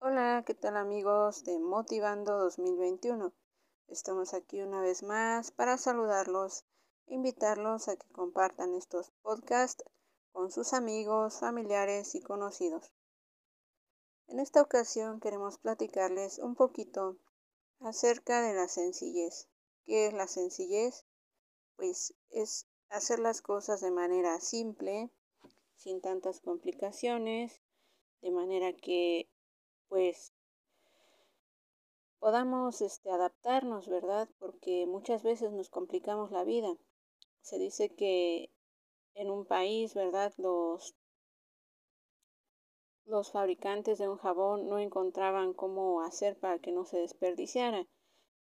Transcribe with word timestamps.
Hola, 0.00 0.44
¿qué 0.46 0.54
tal 0.54 0.76
amigos 0.76 1.42
de 1.42 1.58
Motivando 1.58 2.38
2021? 2.38 3.32
Estamos 3.88 4.32
aquí 4.32 4.62
una 4.62 4.80
vez 4.80 5.02
más 5.02 5.50
para 5.50 5.76
saludarlos 5.76 6.64
invitarlos 7.08 7.88
a 7.88 7.96
que 7.96 8.08
compartan 8.12 8.74
estos 8.74 9.10
podcasts 9.22 9.82
con 10.30 10.52
sus 10.52 10.72
amigos, 10.72 11.40
familiares 11.40 12.14
y 12.14 12.20
conocidos. 12.20 12.92
En 14.28 14.38
esta 14.38 14.62
ocasión 14.62 15.18
queremos 15.18 15.58
platicarles 15.58 16.38
un 16.38 16.54
poquito 16.54 17.16
acerca 17.80 18.40
de 18.40 18.54
la 18.54 18.68
sencillez. 18.68 19.48
¿Qué 19.84 20.06
es 20.06 20.12
la 20.12 20.28
sencillez? 20.28 21.06
Pues 21.74 22.14
es 22.30 22.68
hacer 22.88 23.18
las 23.18 23.42
cosas 23.42 23.80
de 23.80 23.90
manera 23.90 24.38
simple, 24.38 25.10
sin 25.74 26.00
tantas 26.00 26.40
complicaciones, 26.40 27.60
de 28.22 28.30
manera 28.30 28.72
que 28.72 29.28
pues 29.88 30.32
podamos 32.18 32.80
este, 32.80 33.10
adaptarnos, 33.10 33.88
¿verdad? 33.88 34.28
Porque 34.38 34.86
muchas 34.86 35.22
veces 35.22 35.52
nos 35.52 35.70
complicamos 35.70 36.30
la 36.30 36.44
vida. 36.44 36.76
Se 37.40 37.58
dice 37.58 37.94
que 37.94 38.50
en 39.14 39.30
un 39.30 39.46
país, 39.46 39.94
¿verdad? 39.94 40.32
Los, 40.36 40.94
los 43.04 43.32
fabricantes 43.32 43.98
de 43.98 44.08
un 44.08 44.18
jabón 44.18 44.68
no 44.68 44.78
encontraban 44.78 45.54
cómo 45.54 46.02
hacer 46.02 46.38
para 46.38 46.58
que 46.58 46.72
no 46.72 46.84
se 46.84 46.98
desperdiciara. 46.98 47.86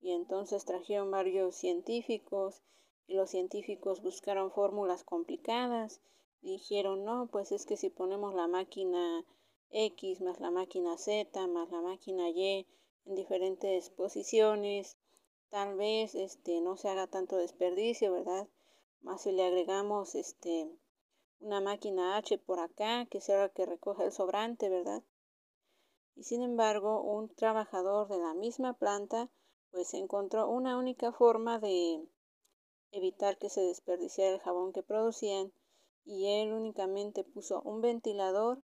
Y 0.00 0.12
entonces 0.12 0.64
trajeron 0.64 1.10
varios 1.10 1.54
científicos 1.56 2.62
y 3.06 3.14
los 3.14 3.30
científicos 3.30 4.02
buscaron 4.02 4.50
fórmulas 4.50 5.04
complicadas. 5.04 6.00
dijeron, 6.40 7.04
no, 7.04 7.28
pues 7.30 7.52
es 7.52 7.66
que 7.66 7.76
si 7.76 7.88
ponemos 7.88 8.34
la 8.34 8.48
máquina 8.48 9.24
X 9.72 10.20
más 10.20 10.38
la 10.38 10.50
máquina 10.50 10.98
Z 10.98 11.46
más 11.46 11.70
la 11.70 11.80
máquina 11.80 12.28
Y 12.28 12.66
en 13.06 13.14
diferentes 13.14 13.88
posiciones. 13.90 14.96
Tal 15.48 15.76
vez 15.76 16.14
este, 16.14 16.60
no 16.60 16.76
se 16.76 16.88
haga 16.88 17.06
tanto 17.06 17.36
desperdicio, 17.36 18.12
¿verdad? 18.12 18.48
Más 19.00 19.22
si 19.22 19.32
le 19.32 19.44
agregamos 19.44 20.14
este, 20.14 20.70
una 21.40 21.60
máquina 21.60 22.16
H 22.16 22.38
por 22.38 22.60
acá, 22.60 23.06
que 23.06 23.20
la 23.28 23.48
que 23.48 23.66
recoja 23.66 24.04
el 24.04 24.12
sobrante, 24.12 24.68
¿verdad? 24.68 25.02
Y 26.16 26.24
sin 26.24 26.42
embargo, 26.42 27.02
un 27.02 27.34
trabajador 27.34 28.08
de 28.08 28.18
la 28.18 28.34
misma 28.34 28.74
planta 28.74 29.30
pues 29.70 29.94
encontró 29.94 30.48
una 30.50 30.76
única 30.76 31.12
forma 31.12 31.58
de 31.58 32.06
evitar 32.90 33.38
que 33.38 33.48
se 33.48 33.62
desperdiciara 33.62 34.34
el 34.34 34.40
jabón 34.40 34.74
que 34.74 34.82
producían 34.82 35.50
y 36.04 36.26
él 36.26 36.52
únicamente 36.52 37.24
puso 37.24 37.62
un 37.62 37.80
ventilador 37.80 38.62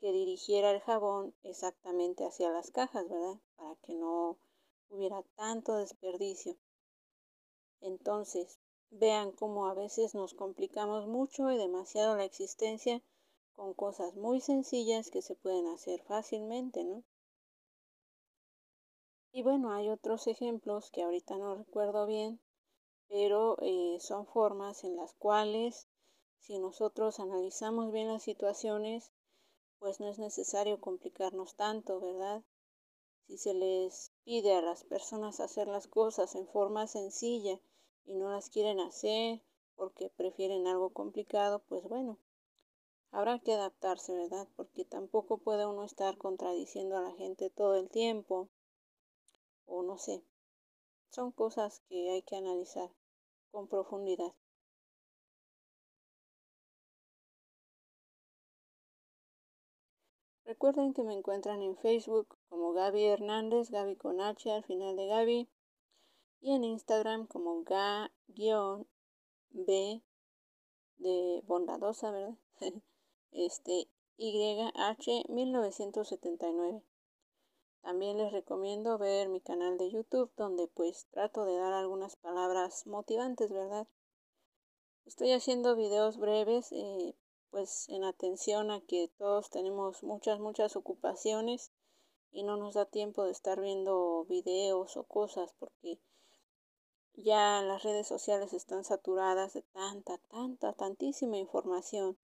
que 0.00 0.12
dirigiera 0.12 0.70
el 0.70 0.80
jabón 0.80 1.34
exactamente 1.42 2.24
hacia 2.24 2.50
las 2.50 2.70
cajas, 2.70 3.08
¿verdad? 3.08 3.38
Para 3.56 3.74
que 3.76 3.94
no 3.94 4.36
hubiera 4.90 5.22
tanto 5.36 5.76
desperdicio. 5.76 6.56
Entonces, 7.80 8.58
vean 8.90 9.32
cómo 9.32 9.66
a 9.66 9.74
veces 9.74 10.14
nos 10.14 10.34
complicamos 10.34 11.06
mucho 11.06 11.50
y 11.50 11.56
demasiado 11.56 12.16
la 12.16 12.24
existencia 12.24 13.02
con 13.54 13.74
cosas 13.74 14.14
muy 14.14 14.40
sencillas 14.40 15.10
que 15.10 15.22
se 15.22 15.34
pueden 15.34 15.66
hacer 15.68 16.02
fácilmente, 16.02 16.84
¿no? 16.84 17.02
Y 19.32 19.42
bueno, 19.42 19.72
hay 19.72 19.88
otros 19.90 20.26
ejemplos 20.28 20.90
que 20.90 21.02
ahorita 21.02 21.36
no 21.38 21.56
recuerdo 21.56 22.06
bien, 22.06 22.40
pero 23.08 23.56
eh, 23.62 23.98
son 24.00 24.26
formas 24.26 24.84
en 24.84 24.96
las 24.96 25.12
cuales 25.14 25.88
si 26.38 26.58
nosotros 26.58 27.20
analizamos 27.20 27.90
bien 27.90 28.08
las 28.08 28.22
situaciones, 28.22 29.10
pues 29.84 30.00
no 30.00 30.08
es 30.08 30.18
necesario 30.18 30.80
complicarnos 30.80 31.56
tanto, 31.56 32.00
¿verdad? 32.00 32.42
Si 33.26 33.36
se 33.36 33.52
les 33.52 34.12
pide 34.24 34.54
a 34.54 34.62
las 34.62 34.82
personas 34.82 35.40
hacer 35.40 35.68
las 35.68 35.88
cosas 35.88 36.34
en 36.36 36.48
forma 36.48 36.86
sencilla 36.86 37.60
y 38.06 38.14
no 38.14 38.30
las 38.30 38.48
quieren 38.48 38.80
hacer 38.80 39.42
porque 39.76 40.08
prefieren 40.08 40.66
algo 40.66 40.88
complicado, 40.88 41.58
pues 41.68 41.82
bueno, 41.82 42.16
habrá 43.10 43.38
que 43.40 43.52
adaptarse, 43.52 44.14
¿verdad? 44.14 44.48
Porque 44.56 44.86
tampoco 44.86 45.36
puede 45.36 45.66
uno 45.66 45.84
estar 45.84 46.16
contradiciendo 46.16 46.96
a 46.96 47.02
la 47.02 47.12
gente 47.12 47.50
todo 47.50 47.74
el 47.74 47.90
tiempo 47.90 48.48
o 49.66 49.82
no 49.82 49.98
sé. 49.98 50.24
Son 51.10 51.30
cosas 51.30 51.82
que 51.90 52.08
hay 52.08 52.22
que 52.22 52.36
analizar 52.36 52.90
con 53.50 53.68
profundidad. 53.68 54.32
Recuerden 60.44 60.92
que 60.92 61.02
me 61.02 61.14
encuentran 61.14 61.62
en 61.62 61.76
Facebook 61.76 62.36
como 62.50 62.72
Gaby 62.74 63.04
Hernández, 63.04 63.70
Gaby 63.70 63.96
con 63.96 64.20
H 64.20 64.50
al 64.50 64.62
final 64.62 64.94
de 64.96 65.06
Gaby, 65.06 65.48
y 66.42 66.52
en 66.52 66.64
Instagram 66.64 67.26
como 67.26 67.62
ga-b 67.62 68.10
de 70.98 71.42
bondadosa, 71.46 72.10
¿verdad? 72.10 72.36
este 73.32 73.88
YH 74.18 75.24
1979. 75.28 76.82
También 77.80 78.18
les 78.18 78.30
recomiendo 78.30 78.98
ver 78.98 79.30
mi 79.30 79.40
canal 79.40 79.78
de 79.78 79.90
YouTube 79.90 80.30
donde 80.36 80.68
pues 80.68 81.06
trato 81.10 81.46
de 81.46 81.56
dar 81.56 81.72
algunas 81.72 82.16
palabras 82.16 82.86
motivantes, 82.86 83.50
¿verdad? 83.50 83.86
Estoy 85.06 85.32
haciendo 85.32 85.76
videos 85.76 86.18
breves 86.18 86.72
eh, 86.72 87.14
pues 87.54 87.88
en 87.88 88.02
atención 88.02 88.72
a 88.72 88.80
que 88.80 89.12
todos 89.16 89.48
tenemos 89.48 90.02
muchas, 90.02 90.40
muchas 90.40 90.74
ocupaciones 90.74 91.70
y 92.32 92.42
no 92.42 92.56
nos 92.56 92.74
da 92.74 92.84
tiempo 92.84 93.22
de 93.22 93.30
estar 93.30 93.60
viendo 93.60 94.24
videos 94.24 94.96
o 94.96 95.04
cosas 95.04 95.54
porque 95.60 96.00
ya 97.12 97.62
las 97.62 97.84
redes 97.84 98.08
sociales 98.08 98.52
están 98.54 98.82
saturadas 98.82 99.54
de 99.54 99.62
tanta, 99.62 100.18
tanta, 100.18 100.72
tantísima 100.72 101.36
información. 101.36 102.18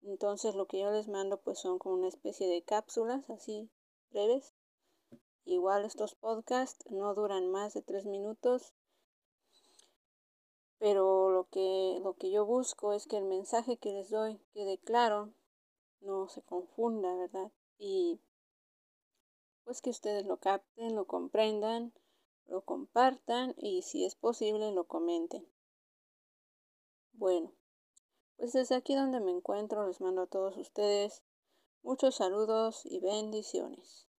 Entonces 0.00 0.54
lo 0.54 0.66
que 0.66 0.80
yo 0.80 0.90
les 0.90 1.06
mando 1.06 1.36
pues 1.42 1.58
son 1.58 1.78
como 1.78 1.96
una 1.96 2.08
especie 2.08 2.48
de 2.48 2.62
cápsulas 2.62 3.28
así 3.28 3.68
breves. 4.08 4.54
Igual 5.44 5.84
estos 5.84 6.14
podcasts 6.14 6.82
no 6.90 7.14
duran 7.14 7.50
más 7.50 7.74
de 7.74 7.82
tres 7.82 8.06
minutos 8.06 8.72
pero 10.80 11.30
lo 11.30 11.46
que, 11.50 12.00
lo 12.02 12.14
que 12.14 12.30
yo 12.30 12.46
busco 12.46 12.94
es 12.94 13.06
que 13.06 13.18
el 13.18 13.26
mensaje 13.26 13.76
que 13.76 13.92
les 13.92 14.08
doy 14.08 14.40
quede 14.54 14.78
claro, 14.78 15.30
no 16.00 16.26
se 16.28 16.40
confunda, 16.40 17.14
¿verdad? 17.14 17.52
Y 17.78 18.18
pues 19.64 19.82
que 19.82 19.90
ustedes 19.90 20.24
lo 20.24 20.38
capten, 20.38 20.96
lo 20.96 21.06
comprendan, 21.06 21.92
lo 22.46 22.62
compartan 22.62 23.54
y 23.58 23.82
si 23.82 24.06
es 24.06 24.14
posible 24.14 24.72
lo 24.72 24.84
comenten. 24.84 25.46
Bueno, 27.12 27.52
pues 28.38 28.54
desde 28.54 28.74
aquí 28.74 28.94
donde 28.94 29.20
me 29.20 29.32
encuentro 29.32 29.86
les 29.86 30.00
mando 30.00 30.22
a 30.22 30.26
todos 30.26 30.56
ustedes 30.56 31.22
muchos 31.82 32.14
saludos 32.16 32.86
y 32.86 33.00
bendiciones. 33.00 34.09